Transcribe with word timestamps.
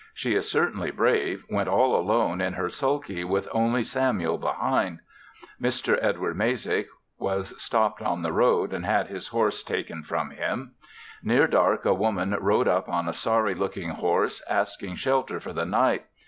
She 0.15 0.33
is 0.33 0.49
certainly 0.49 0.89
brave, 0.89 1.43
went 1.47 1.69
all 1.69 1.95
alone 1.95 2.41
in 2.41 2.53
her 2.53 2.69
sulky 2.69 3.23
with 3.23 3.47
only 3.51 3.83
Samuel 3.83 4.39
behind, 4.39 5.01
Mr. 5.61 5.95
Edward 6.01 6.35
Mazyck 6.35 6.87
was 7.19 7.53
stopped 7.61 8.01
on 8.01 8.23
the 8.23 8.33
road 8.33 8.73
and 8.73 8.83
had 8.83 9.09
his 9.09 9.27
horse 9.27 9.61
taken 9.61 10.01
from 10.01 10.31
him. 10.31 10.71
Near 11.21 11.45
dark 11.45 11.85
a 11.85 11.93
woman 11.93 12.35
rode 12.39 12.67
up 12.67 12.89
on 12.89 13.07
a 13.07 13.13
sorry 13.13 13.53
looking 13.53 13.89
horse, 13.91 14.41
asking 14.49 14.95
shelter 14.95 15.39
for 15.39 15.53
the 15.53 15.67
night. 15.67 16.07